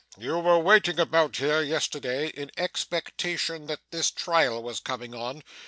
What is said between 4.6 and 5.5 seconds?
was coming on.